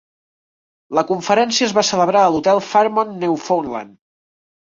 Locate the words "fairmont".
2.69-3.15